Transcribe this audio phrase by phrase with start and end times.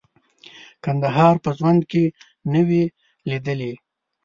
[0.83, 2.03] کندهار په ژوند کې
[2.51, 2.83] نه وې
[3.29, 3.73] لیدلي.